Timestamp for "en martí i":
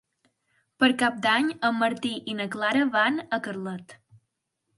1.69-2.35